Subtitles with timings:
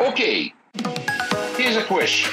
[0.00, 0.54] Okay,
[1.56, 2.32] here's a question.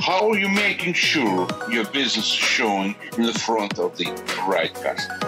[0.00, 4.10] How are you making sure your business is showing in the front of the
[4.46, 5.18] right customer?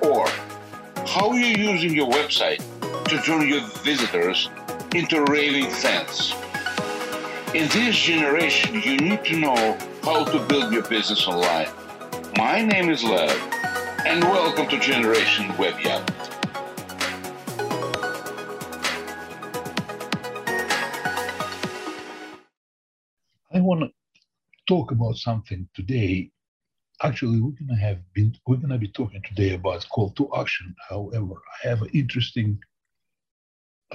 [0.00, 0.26] Or
[1.06, 2.62] how are you using your website
[3.04, 4.48] to turn your visitors
[4.94, 6.32] into raving fans?
[7.54, 11.68] In this generation, you need to know how to build your business online.
[12.38, 13.30] My name is Lev,
[14.06, 16.25] and welcome to Generation Web Yahoo.
[24.66, 26.30] Talk about something today.
[27.02, 30.74] Actually, we're gonna have been we're gonna be talking today about call to action.
[30.88, 31.34] However,
[31.64, 32.58] I have an interesting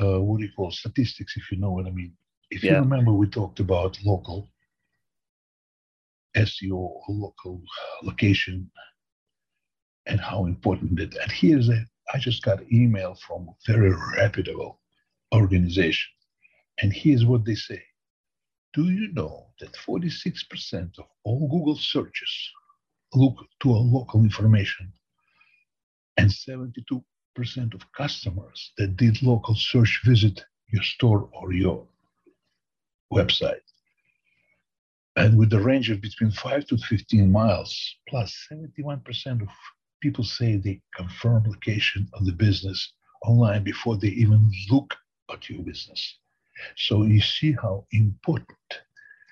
[0.01, 2.13] uh, what do you call statistics, if you know what I mean.
[2.49, 4.49] If you remember, we talked about local
[6.35, 7.61] SEO or local
[8.03, 8.69] location
[10.05, 11.15] and how important it.
[11.21, 14.79] And here's a I just got an email from a very reputable
[15.33, 16.11] organization,
[16.81, 17.81] and here's what they say.
[18.73, 22.51] Do you know that 46% of all Google searches
[23.13, 24.93] look to a local information
[26.17, 27.03] and 72%
[27.73, 31.85] of customers that did local search visit your store or your
[33.13, 33.59] website?
[35.17, 39.49] And with a range of between 5 to 15 miles, plus 71% of
[40.01, 42.93] people say they confirm location of the business
[43.25, 44.95] online before they even look
[45.29, 46.19] at your business.
[46.75, 48.57] So you see how important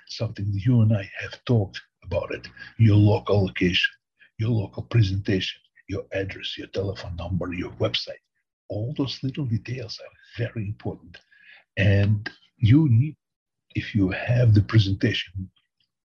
[0.07, 3.91] something you and I have talked about it, your local location,
[4.37, 8.23] your local presentation, your address, your telephone number, your website.
[8.69, 11.17] All those little details are very important.
[11.77, 13.15] And you need,
[13.75, 15.49] if you have the presentation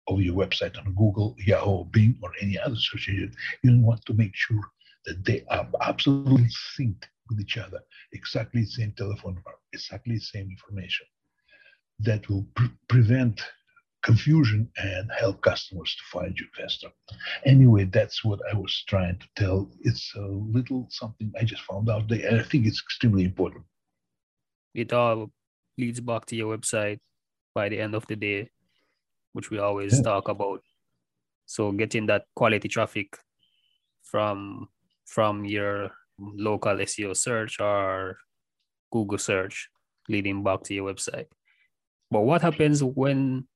[0.08, 4.14] of your website on Google, Yahoo, Bing, or any other search engine, you want to
[4.14, 4.64] make sure
[5.06, 7.80] that they are absolutely synced with each other,
[8.14, 11.06] exactly the same telephone number, exactly the same information.
[12.00, 13.42] That will pre- prevent
[14.04, 16.88] confusion and help customers to find you faster.
[17.46, 19.70] Anyway, that's what I was trying to tell.
[19.82, 23.66] It's a little something I just found out there, and I think it's extremely important.
[24.74, 25.32] It all
[25.78, 27.00] leads back to your website
[27.54, 28.50] by the end of the day,
[29.34, 30.04] which we always Yeah.
[30.04, 30.64] talk about.
[31.46, 33.18] So getting that quality traffic
[34.04, 34.70] from
[35.06, 38.18] from your local SEO search or
[38.92, 39.70] Google search
[40.08, 41.28] leading back to your website.
[42.12, 43.48] But what happens when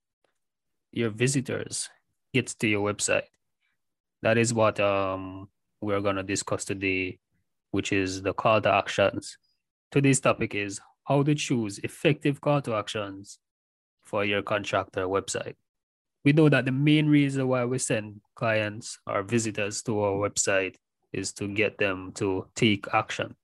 [0.91, 1.90] your visitors
[2.34, 3.24] get to your website?
[4.22, 5.50] That is what um,
[5.81, 7.19] we're going to discuss today,
[7.72, 9.38] which is the call to actions.
[9.91, 13.40] Today's topic is how to choose effective call to actions
[14.03, 15.56] for your contractor website.
[16.24, 20.75] We know that the main reason why we send clients or visitors to our website
[21.13, 23.35] is to get them to take action.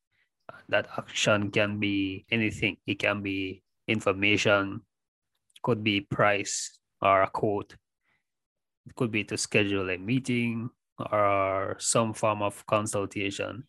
[0.69, 4.81] That action can be anything, it can be information,
[5.63, 7.75] could be price or a quote,
[8.85, 10.69] it could be to schedule a meeting
[11.11, 13.63] or some form of consultation.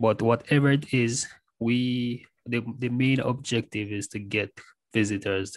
[0.00, 1.26] But whatever it is,
[1.58, 4.50] we the, the main objective is to get
[4.92, 5.56] visitors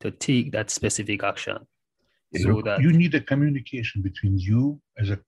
[0.00, 1.58] to take that specific action.
[2.36, 5.18] So you, that you need a communication between you as a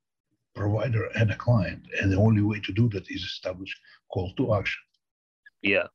[0.55, 3.75] provider and a client, and the only way to do that is establish
[4.13, 4.83] call to action.
[5.63, 5.87] yeah.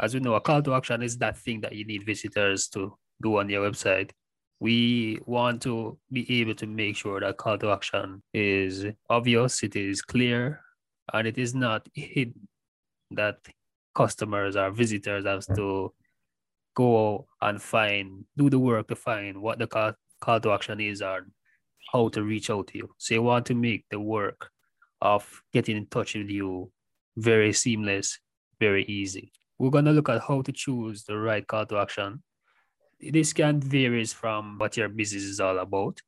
[0.00, 2.96] As we know, a call to action is that thing that you need visitors to
[3.20, 4.10] do on your website.
[4.60, 9.74] We want to be able to make sure that call to action is obvious, it
[9.74, 10.60] is clear,
[11.12, 12.46] and it is not hidden
[13.10, 13.38] that
[13.94, 15.92] customers or visitors have to
[16.76, 21.02] go and find, do the work to find what the call, call to action is
[21.02, 21.26] or
[21.92, 22.94] how to reach out to you.
[22.98, 24.50] So you want to make the work
[25.00, 26.70] of getting in touch with you
[27.16, 28.18] very seamless,
[28.60, 29.32] very easy.
[29.58, 32.22] We're gonna look at how to choose the right call to action.
[33.00, 36.00] This can varies from what your business is all about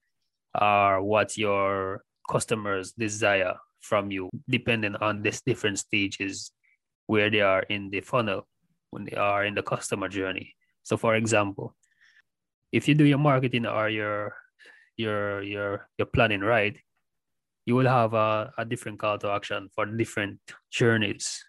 [0.60, 6.52] or what your customers desire from you, depending on this different stages
[7.06, 8.46] where they are in the funnel,
[8.90, 10.54] when they are in the customer journey.
[10.82, 11.74] So for example,
[12.72, 14.34] if you do your marketing or your
[15.00, 16.76] your your your planning right,
[17.66, 20.38] you will have a, a different call to action for different
[20.70, 21.44] journeys.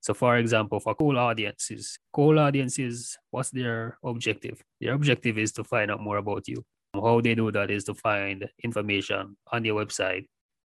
[0.00, 4.62] So for example, for cold audiences, cold audiences, what's their objective?
[4.80, 6.64] Their objective is to find out more about you.
[6.94, 10.26] How they do that is to find information on your website,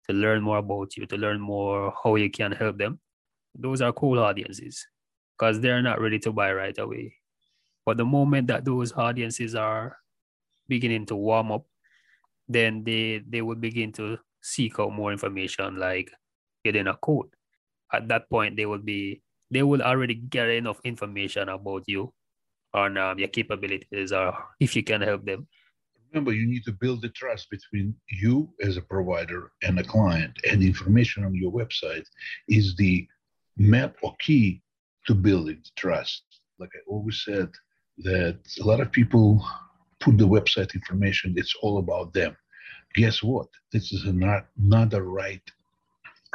[0.08, 3.00] to learn more about you, to learn more how you can help them.
[3.54, 4.86] Those are cold audiences
[5.38, 7.14] because they're not ready to buy right away.
[7.86, 9.96] But the moment that those audiences are
[10.68, 11.64] beginning to warm up,
[12.54, 16.10] then they they will begin to seek out more information like
[16.64, 17.32] getting a quote.
[17.92, 22.12] At that point, they will be they will already get enough information about you
[22.74, 25.46] on um, your capabilities or if you can help them.
[26.10, 30.38] Remember, you need to build the trust between you as a provider and a client,
[30.50, 32.04] and information on your website
[32.48, 33.06] is the
[33.56, 34.62] map or key
[35.06, 36.22] to building the trust.
[36.58, 37.50] Like I always said,
[37.98, 39.42] that a lot of people
[40.00, 42.36] put the website information, it's all about them.
[42.94, 43.48] Guess what?
[43.72, 45.42] This is not, not right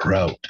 [0.03, 0.47] route.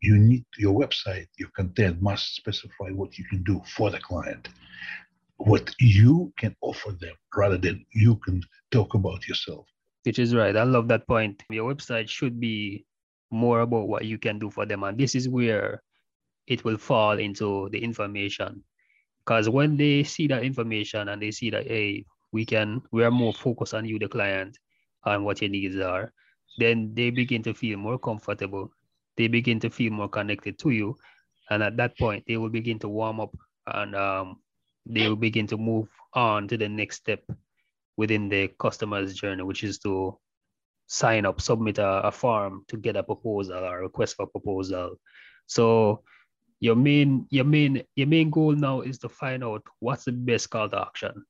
[0.00, 4.48] You need your website, your content must specify what you can do for the client
[5.38, 9.66] what you can offer them rather than you can talk about yourself.
[10.04, 10.56] Which is right.
[10.56, 11.42] I love that point.
[11.50, 12.84] Your website should be
[13.30, 14.82] more about what you can do for them.
[14.82, 15.82] And this is where
[16.46, 18.64] it will fall into the information.
[19.24, 23.10] Because when they see that information and they see that, hey, we can, we are
[23.10, 24.58] more focused on you, the client,
[25.10, 26.12] and what your needs are,
[26.58, 28.70] then they begin to feel more comfortable.
[29.16, 30.96] They begin to feel more connected to you.
[31.50, 33.34] And at that point, they will begin to warm up
[33.66, 34.40] and um,
[34.86, 37.22] they will begin to move on to the next step
[37.96, 40.18] within the customer's journey, which is to
[40.86, 44.96] sign up, submit a, a form to get a proposal or request for proposal.
[45.46, 46.02] So
[46.60, 50.50] your main your main your main goal now is to find out what's the best
[50.50, 51.24] call to action.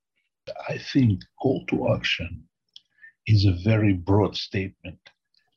[0.68, 2.48] I think call to action
[3.28, 4.98] is a very broad statement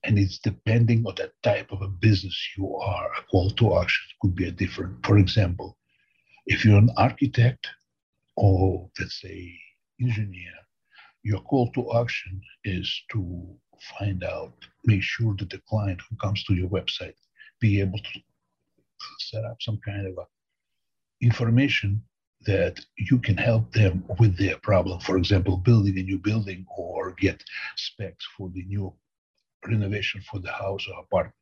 [0.03, 3.11] and it's depending on the type of a business you are.
[3.13, 5.05] A call to action could be a different.
[5.05, 5.77] For example,
[6.47, 7.67] if you're an architect,
[8.35, 9.57] or let's say
[10.01, 10.53] engineer,
[11.23, 13.47] your call to action is to
[13.97, 14.53] find out,
[14.85, 17.13] make sure that the client who comes to your website
[17.59, 18.19] be able to
[19.19, 20.25] set up some kind of
[21.21, 22.01] information
[22.45, 24.99] that you can help them with their problem.
[24.99, 27.43] For example, building a new building or get
[27.75, 28.93] specs for the new
[29.67, 31.35] renovation for the house or apartment.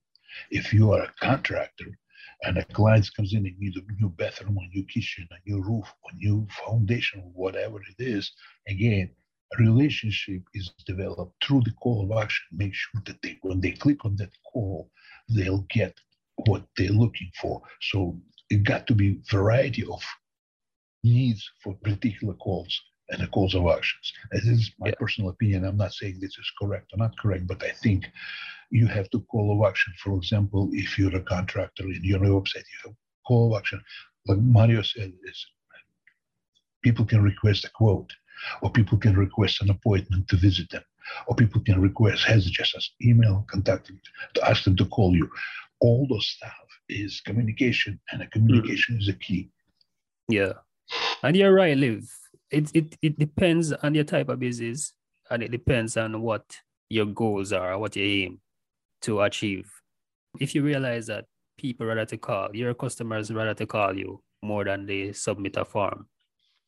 [0.51, 1.97] If you are a contractor,
[2.43, 5.61] and a client comes in and needs a new bathroom, a new kitchen, a new
[5.61, 8.31] roof, a new foundation, whatever it is,
[8.67, 9.09] again,
[9.53, 12.45] a relationship is developed through the call of action.
[12.51, 14.89] Make sure that they, when they click on that call,
[15.27, 15.99] they'll get
[16.47, 17.61] what they're looking for.
[17.81, 18.17] So
[18.49, 20.01] it got to be variety of
[21.03, 24.13] needs for particular calls and the calls of actions.
[24.31, 24.95] This is my yeah.
[24.99, 25.65] personal opinion.
[25.65, 28.05] I'm not saying this is correct or not correct, but I think
[28.69, 29.93] you have to call of action.
[30.03, 33.81] For example, if you're a contractor in your website, you have call of action.
[34.27, 35.45] Like Mario said, is
[36.83, 38.11] people can request a quote,
[38.61, 40.83] or people can request an appointment to visit them,
[41.27, 43.99] or people can request has just as email contacting
[44.35, 45.29] to ask them to call you.
[45.81, 46.53] All those stuff
[46.89, 49.01] is communication, and a communication mm.
[49.01, 49.49] is a key.
[50.27, 50.53] Yeah,
[51.23, 52.09] and you're right, Liv.
[52.51, 54.93] It, it it depends on your type of business,
[55.29, 56.43] and it depends on what
[56.89, 58.41] your goals are, what you aim
[59.01, 59.71] to achieve.
[60.39, 61.25] If you realize that
[61.57, 65.65] people rather to call, your customers rather to call you more than they submit a
[65.65, 66.07] form,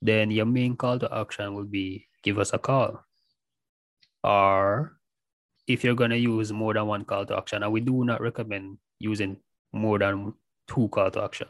[0.02, 3.04] then your main call to action will be give us a call.
[4.24, 4.98] Or
[5.68, 8.22] if you're going to use more than one call to action, and we do not
[8.22, 9.38] recommend using
[9.74, 10.34] more than
[10.68, 11.48] two call to action.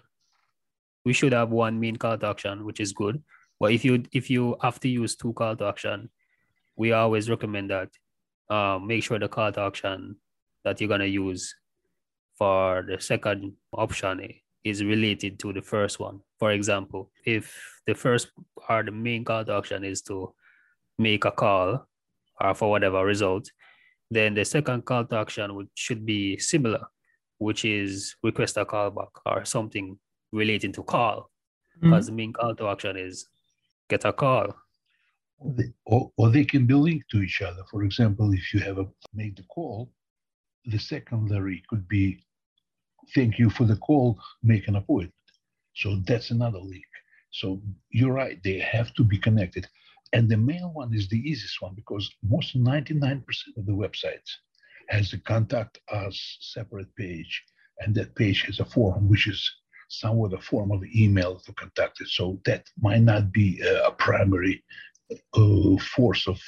[1.06, 3.22] We should have one main call to action, which is good.
[3.60, 6.10] But if you if you have to use two call to action,
[6.76, 7.90] we always recommend that
[8.50, 10.18] um, make sure the call to action
[10.64, 11.56] that you're to use
[12.38, 14.28] for the second option
[14.64, 16.22] is related to the first one.
[16.40, 17.56] For example, if
[17.88, 18.32] the first
[18.70, 20.34] or the main call to action is to
[20.98, 21.88] make a call
[22.40, 23.50] or for whatever result,
[24.10, 26.88] then the second call to action would, should be similar,
[27.38, 29.98] which is request a callback or something
[30.32, 31.30] relating to call.
[31.78, 31.90] Mm-hmm.
[31.90, 33.28] Because the main call to action is
[33.90, 34.48] get a call.
[35.40, 37.64] Or they, or, or they can be linked to each other.
[37.70, 39.92] For example, if you have a, made the call,
[40.66, 42.24] the secondary could be
[43.16, 45.14] thank you for the call, make an appointment.
[45.76, 46.86] So that's another link.
[47.32, 49.68] So you're right, they have to be connected.
[50.14, 53.24] And the mail one is the easiest one because most 99%
[53.58, 54.30] of the websites
[54.90, 57.44] has a contact us separate page.
[57.80, 59.50] And that page has a form, which is
[59.92, 62.08] somewhat a form of email to contact it.
[62.08, 64.64] So that might not be a primary
[65.34, 66.40] uh, force of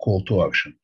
[0.00, 0.76] call to action.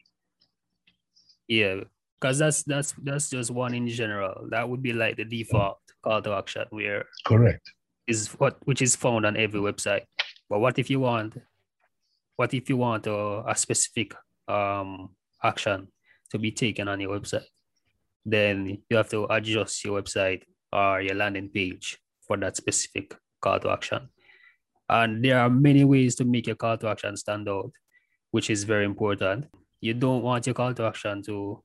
[1.46, 1.80] Yeah,
[2.18, 4.48] because that's that's that's just one in general.
[4.50, 7.70] That would be like the default call to action where correct
[8.06, 10.02] is what which is found on every website.
[10.48, 11.36] But what if you want
[12.36, 14.14] what if you want a, a specific
[14.48, 15.10] um
[15.42, 15.88] action
[16.30, 17.48] to be taken on your website?
[18.24, 23.58] Then you have to adjust your website or your landing page for that specific call
[23.60, 24.08] to action.
[24.88, 27.72] And there are many ways to make your call to action stand out,
[28.30, 29.46] which is very important.
[29.80, 31.62] You don't want your call to action to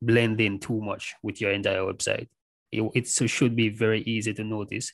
[0.00, 2.28] blend in too much with your entire website.
[2.70, 4.90] It, it should be very easy to notice.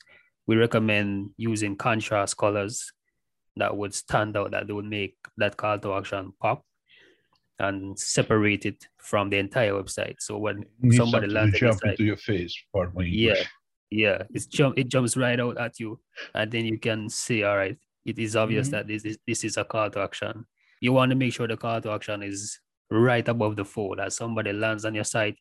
[0.47, 2.91] We recommend using contrast colors,
[3.59, 6.63] that would stand out that would make that call to action pop
[7.59, 10.15] and separate it from the entire website.
[10.19, 13.43] So when somebody lands jump into your face, pardon my Yeah,
[13.89, 15.99] yeah, it's jump it jumps right out at you,
[16.33, 18.77] and then you can see, all right, it is obvious mm-hmm.
[18.77, 20.45] that this is this is a call to action.
[20.81, 23.99] You want to make sure the call to action is right above the fold.
[23.99, 25.37] As somebody lands on your site,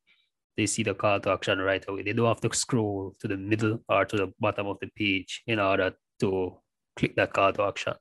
[0.56, 2.02] they see the call to action right away.
[2.02, 5.42] They don't have to scroll to the middle or to the bottom of the page
[5.46, 6.56] in order to
[6.96, 7.94] click that call to action.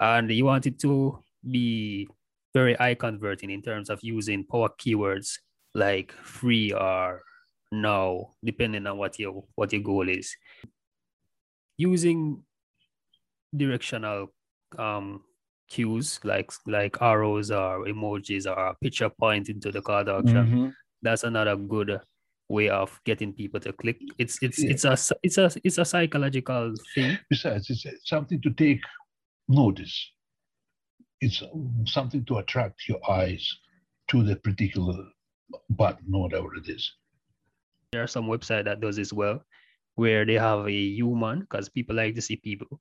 [0.00, 2.08] And you want it to be
[2.54, 5.38] very eye converting in terms of using power keywords
[5.74, 7.22] like free or
[7.70, 10.34] now, depending on what your what your goal is.
[11.76, 12.42] Using
[13.56, 14.32] directional
[14.78, 15.22] um,
[15.68, 20.46] cues like like arrows or emojis or a picture pointing to the call to action.
[20.46, 20.68] Mm-hmm.
[21.02, 22.00] That's another good
[22.48, 24.00] way of getting people to click.
[24.18, 24.70] It's it's yeah.
[24.70, 27.18] it's a it's a it's a psychological thing.
[27.30, 28.80] Besides, it's something to take
[29.48, 30.12] notice.
[31.20, 31.42] It's
[31.86, 33.58] something to attract your eyes
[34.08, 35.04] to the particular
[35.70, 36.92] button or whatever it is.
[37.92, 39.42] There are some website that does as well,
[39.96, 42.80] where they have a human because people like to see people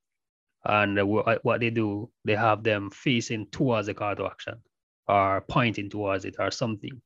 [0.66, 4.56] and what they do, they have them facing towards the call to action
[5.08, 7.02] or pointing towards it or something.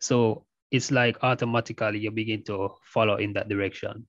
[0.00, 4.06] So it's like automatically you begin to follow in that direction,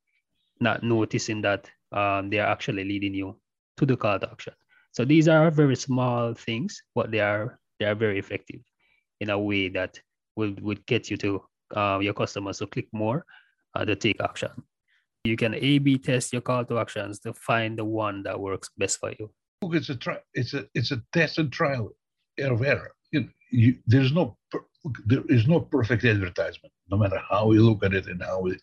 [0.59, 3.39] not noticing that um, they are actually leading you
[3.77, 4.53] to the call to action.
[4.91, 8.61] So these are very small things, but they are they are very effective
[9.19, 9.99] in a way that
[10.35, 11.43] will would get you to
[11.75, 13.25] uh, your customers to click more
[13.75, 14.51] uh, to take action
[15.27, 18.99] you can A/B test your call to actions to find the one that works best
[18.99, 19.29] for you.
[19.61, 20.19] It's a try.
[20.33, 21.91] It's a it's a test and trial
[22.39, 22.91] of error.
[23.11, 24.37] You, you, there's no
[25.05, 28.57] there is no perfect advertisement, no matter how we look at it and how we.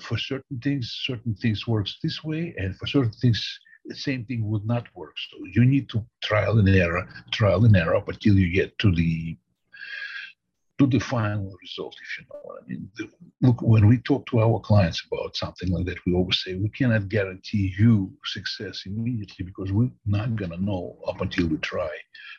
[0.00, 3.40] For certain things, certain things works this way, and for certain things,
[3.88, 5.14] the same thing would not work.
[5.30, 8.94] So you need to trial and error, trial and error up until you get to
[8.94, 9.36] the
[10.78, 12.90] to the final result, if you know what I mean.
[12.96, 13.08] The,
[13.40, 16.68] look, when we talk to our clients about something like that, we always say we
[16.68, 21.88] cannot guarantee you success immediately because we're not going to know up until we try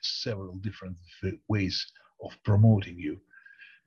[0.04, 0.96] several different
[1.48, 1.84] ways
[2.24, 3.20] of promoting you.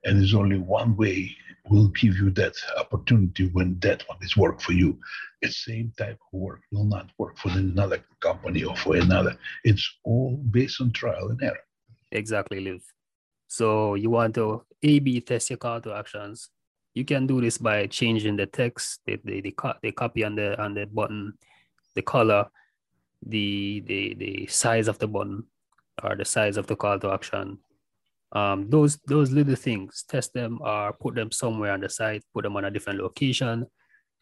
[0.05, 1.37] And there's only one way
[1.69, 4.99] will give you that opportunity when that one is work for you.
[5.43, 9.37] The same type of work will not work for another company or for another.
[9.65, 11.61] It's all based on trial and error.
[12.13, 12.83] Exactly, Liv.
[13.47, 16.51] So you want to A-B test your call to actions.
[16.95, 20.61] You can do this by changing the text, the, the, the, the copy on the
[20.61, 21.35] on the button,
[21.95, 22.47] the color,
[23.25, 25.45] the, the the size of the button,
[26.03, 27.59] or the size of the call to action.
[28.33, 32.45] Um, those those little things, test them or put them somewhere on the site, put
[32.45, 33.67] them on a different location,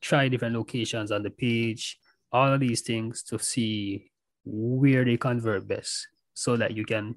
[0.01, 1.99] try different locations on the page,
[2.33, 4.11] all of these things to see
[4.45, 7.15] where they convert best so that you can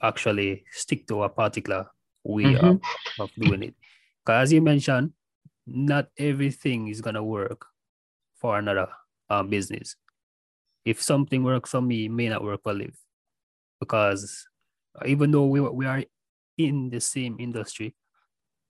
[0.00, 1.86] actually stick to a particular
[2.24, 2.66] way mm-hmm.
[2.66, 2.80] of,
[3.18, 3.74] of doing it.
[4.24, 5.12] Because as you mentioned,
[5.66, 7.66] not everything is gonna work
[8.36, 8.88] for another
[9.30, 9.96] um, business.
[10.84, 12.96] If something works for me, may not work for Liv.
[13.80, 14.46] Because
[15.06, 16.04] even though we, we are
[16.58, 17.94] in the same industry,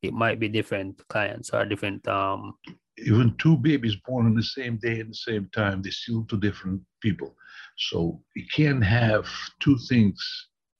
[0.02, 2.54] it might be different clients or different um
[2.98, 6.38] even two babies born on the same day at the same time, they're still two
[6.38, 7.34] different people.
[7.78, 9.26] So you can't have
[9.60, 10.20] two things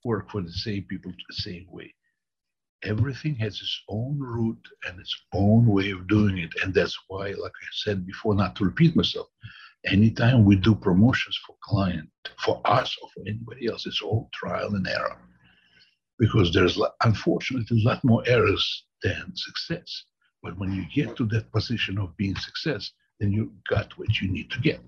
[0.04, 1.94] work for the same people the same way.
[2.84, 6.50] Everything has its own route and its own way of doing it.
[6.62, 9.28] And that's why, like I said before, not to repeat myself,
[9.86, 12.08] anytime we do promotions for client,
[12.44, 15.18] for us or for anybody else, it's all trial and error.
[16.22, 18.64] Because there's unfortunately a lot more errors
[19.02, 20.04] than success.
[20.40, 24.28] But when you get to that position of being success, then you got what you
[24.28, 24.80] need to get.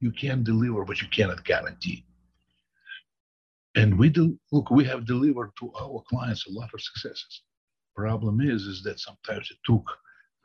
[0.00, 2.04] You can deliver, but you cannot guarantee.
[3.74, 7.42] And we do look, we have delivered to our clients a lot of successes.
[7.96, 9.86] Problem is, is that sometimes it took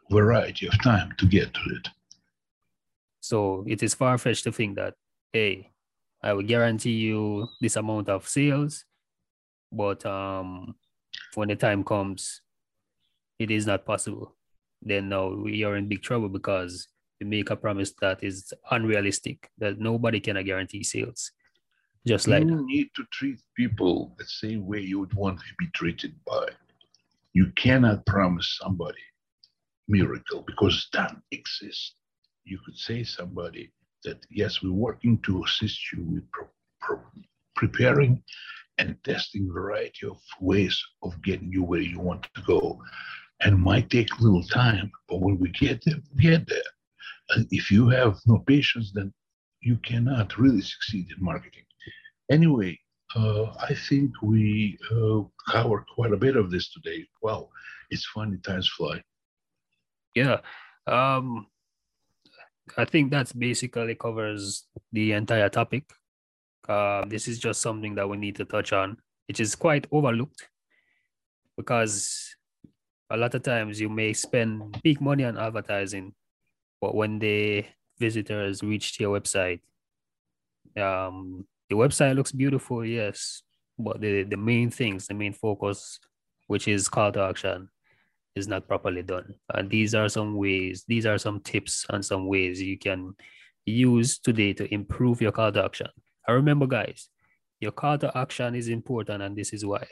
[0.10, 1.90] variety of time to get to it.
[3.20, 4.94] So it is far fetched to think that,
[5.34, 5.72] hey,
[6.24, 8.86] I will guarantee you this amount of sales,
[9.72, 10.76] but um,
[11.34, 12.42] when the time comes,
[13.40, 14.36] it is not possible.
[14.82, 16.88] Then now we are in big trouble because
[17.20, 21.32] we make a promise that is unrealistic, that nobody can guarantee sales.
[22.06, 25.68] Just like you need to treat people the same way you would want to be
[25.74, 26.48] treated by.
[27.34, 29.02] You cannot promise somebody
[29.88, 31.96] miracle because that exists.
[32.44, 33.72] You could say somebody
[34.04, 36.48] that yes, we're working to assist you with pro-
[36.80, 37.02] pro-
[37.56, 38.24] preparing
[38.78, 42.82] and testing variety of ways of getting you where you want to go,
[43.42, 44.92] and might take a little time.
[45.08, 46.70] But when we get there, we get there.
[47.32, 49.14] And if you have no patience, then
[49.62, 51.64] you cannot really succeed in marketing.
[52.30, 52.80] Anyway,
[53.16, 57.06] uh, I think we uh, covered quite a bit of this today.
[57.22, 57.50] Wow,
[57.90, 59.02] it's funny, times fly.
[60.14, 60.40] Yeah.
[60.88, 61.48] Um,
[62.78, 65.84] I think that basically covers the entire topic.
[66.68, 70.50] Uh, this is just something that we need to touch on, which is quite overlooked
[71.58, 72.36] because
[73.10, 76.14] a lot of times you may spend big money on advertising,
[76.82, 77.64] but when the
[78.00, 79.62] visitors reach your website,
[80.78, 83.44] um, the website looks beautiful, yes,
[83.78, 86.00] but the, the main things, the main focus,
[86.48, 87.70] which is call to action,
[88.36, 89.34] is not properly done.
[89.54, 93.16] And these are some ways, these are some tips and some ways you can
[93.66, 95.88] use today to improve your call to action.
[96.28, 97.10] And remember, guys,
[97.60, 99.88] your call to action is important, and this is why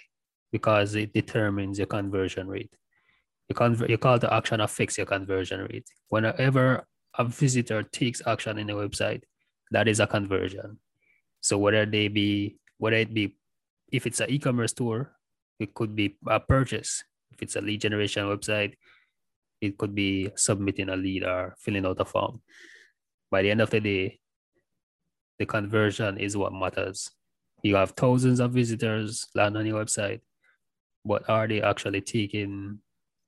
[0.51, 2.71] because it determines your conversion rate.
[3.49, 5.87] Your, conver- your call to action affects your conversion rate.
[6.09, 6.85] Whenever
[7.17, 9.23] a visitor takes action in a website,
[9.71, 10.77] that is a conversion.
[11.41, 13.35] So whether they be whether it be
[13.91, 15.13] if it's an e-commerce store,
[15.59, 18.73] it could be a purchase if it's a lead generation website,
[19.59, 22.41] it could be submitting a lead or filling out a form.
[23.31, 24.19] By the end of the day,
[25.43, 27.11] the conversion is what matters.
[27.63, 30.21] You have thousands of visitors land on your website,
[31.03, 32.79] but are they actually taking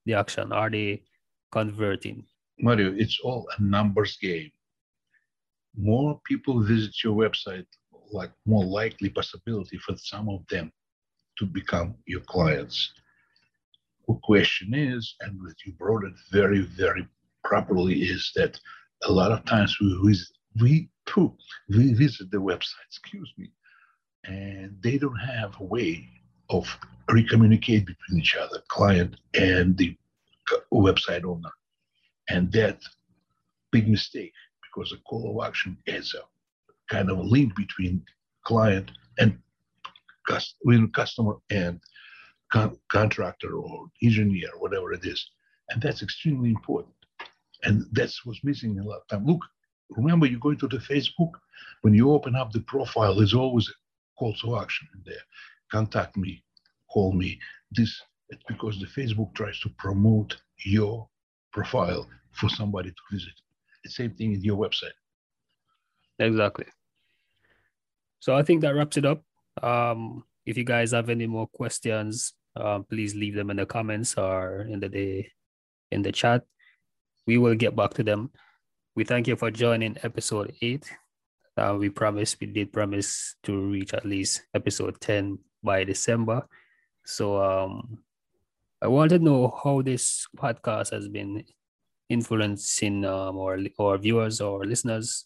[0.05, 0.53] the action?
[0.53, 1.03] Are they
[1.51, 2.25] converting?
[2.57, 4.51] Mario, it's all a numbers game.
[5.77, 7.67] More people visit your website,
[8.13, 10.71] like more likely possibility for some of them
[11.37, 12.93] to become your clients
[14.07, 17.05] The question is, and that you brought it very, very
[17.43, 18.57] properly, is that
[19.03, 20.15] a lot of times we
[20.61, 21.35] we too,
[21.69, 23.51] we visit the website, excuse me,
[24.25, 26.09] and they don't have a way
[26.49, 26.67] of
[27.09, 29.95] recommunicate between each other, client and the
[30.73, 31.51] website owner.
[32.29, 32.81] And that
[33.71, 34.33] big mistake
[34.63, 38.03] because a call of action is a kind of a link between
[38.43, 39.37] client and
[40.93, 41.79] customer and
[42.51, 45.29] con- contractor or engineer, whatever it is.
[45.69, 46.93] And that's extremely important.
[47.63, 49.25] And that's what's missing a lot of time.
[49.25, 49.41] Look,
[49.89, 51.31] remember you go into the Facebook,
[51.81, 53.73] when you open up the profile, there's always a
[54.19, 55.23] call to action in there.
[55.71, 56.43] Contact me,
[56.91, 57.39] call me.
[57.71, 61.07] This it's because the Facebook tries to promote your
[61.53, 63.33] profile for somebody to visit.
[63.83, 64.97] The same thing in your website.
[66.17, 66.65] Exactly.
[68.19, 69.21] So I think that wraps it up.
[69.61, 74.15] Um, if you guys have any more questions, um, please leave them in the comments
[74.17, 75.25] or in the
[75.91, 76.43] in the chat.
[77.27, 78.31] We will get back to them.
[78.95, 80.89] We thank you for joining episode eight.
[81.57, 86.47] Uh, we promise, we did promise to reach at least episode 10 by December.
[87.03, 87.97] So um,
[88.81, 91.43] I want to know how this podcast has been
[92.07, 95.25] influencing um, our, our viewers or listeners.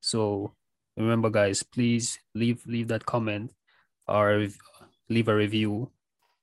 [0.00, 0.54] So
[0.96, 3.50] remember, guys, please leave leave that comment
[4.06, 4.46] or
[5.08, 5.90] leave a review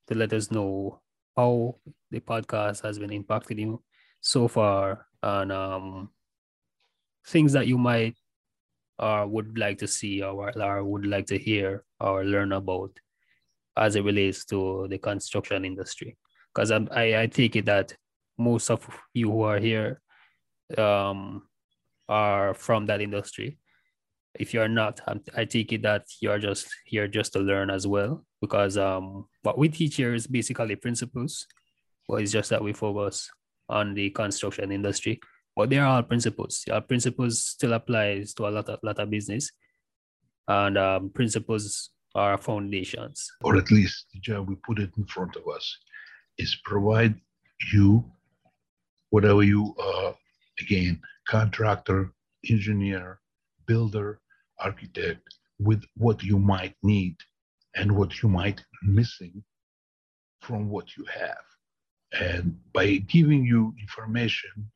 [0.08, 0.99] to let us know
[1.38, 1.77] how
[2.12, 3.82] the podcast has been impacting you
[4.19, 6.10] so far and um,
[7.28, 8.16] things that you might
[9.00, 12.92] or uh, would like to see or, or would like to hear or learn about
[13.78, 16.18] as it relates to the construction industry.
[16.54, 17.94] Because I, I take it that
[18.38, 20.02] most of you who are here
[20.78, 21.44] um,
[22.10, 23.60] are from that industry
[24.40, 25.02] if you're not,
[25.36, 28.26] I take it that you're just here just to learn as well.
[28.42, 31.48] Because um, what we teach here is basically principles,
[32.08, 33.30] but it's just that we focus
[33.70, 35.20] on the construction industry.
[35.58, 36.63] But they are principles.
[36.72, 39.52] Our principles still applies to a lot of lot of business,
[40.48, 43.28] and um, principles are foundations.
[43.43, 45.78] Or at least the job we put it in front of us
[46.38, 47.15] is provide
[47.74, 48.06] you
[49.10, 50.15] whatever you are.
[50.60, 52.13] Again, contractor,
[52.48, 53.20] engineer,
[53.65, 54.20] builder,
[54.60, 55.22] architect
[55.60, 57.15] with what you might need
[57.76, 59.43] and what you might missing
[60.41, 61.46] from what you have.
[62.13, 64.70] And by giving you information,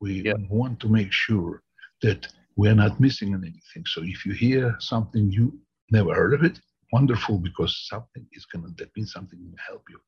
[0.00, 0.34] we yeah.
[0.48, 1.62] want to make sure
[2.02, 3.84] that we're not missing anything.
[3.86, 5.58] So if you hear something you
[5.90, 6.58] never heard of it,
[6.92, 10.00] wonderful because something is gonna that means something will help you.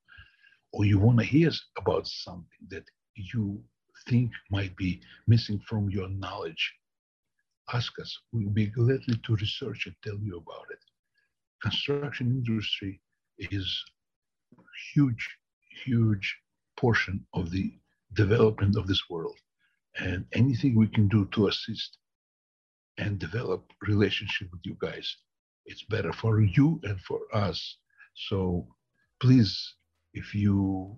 [0.73, 3.63] Or you want to hear about something that you
[4.09, 6.73] think might be missing from your knowledge
[7.71, 8.17] ask us.
[8.31, 10.79] We'll be glad to research and tell you about it.
[11.61, 12.99] Construction industry
[13.37, 13.83] is
[14.93, 15.29] huge,
[15.85, 16.37] huge
[16.77, 17.73] portion of the
[18.13, 19.37] development of this world.
[19.99, 21.97] And anything we can do to assist
[22.97, 25.15] and develop relationship with you guys,
[25.65, 27.77] it's better for you and for us.
[28.15, 28.67] So
[29.21, 29.75] please,
[30.13, 30.95] if you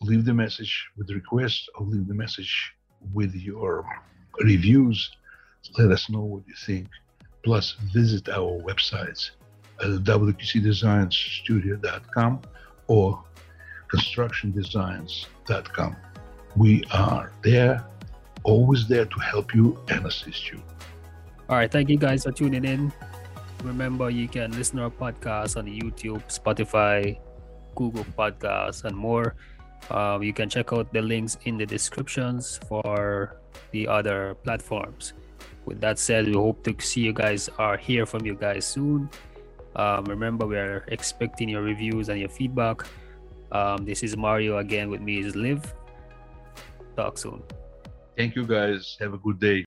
[0.00, 2.72] leave the message with request or leave the message
[3.12, 3.84] with your
[4.40, 5.10] reviews,
[5.78, 6.88] let us know what you think.
[7.44, 9.30] Plus, visit our websites
[9.80, 12.40] at wqcdesignsstudio.com
[12.88, 13.24] or
[13.92, 15.96] constructiondesigns.com.
[16.56, 17.84] We are there,
[18.46, 20.62] always there to help you and assist you.
[21.50, 21.70] All right.
[21.70, 22.92] Thank you guys for tuning in.
[23.62, 27.18] Remember, you can listen to our podcast on YouTube, Spotify,
[27.74, 29.34] Google Podcasts, and more.
[29.90, 33.40] Um, you can check out the links in the descriptions for
[33.72, 35.12] the other platforms.
[35.64, 39.10] With that said, we hope to see you guys or hear from you guys soon.
[39.74, 42.86] Um, remember, we are expecting your reviews and your feedback.
[43.52, 44.90] Um, this is Mario again.
[44.90, 45.74] With me is Liv.
[46.96, 47.42] Talk soon.
[48.16, 48.96] Thank you, guys.
[49.00, 49.60] Have a good day.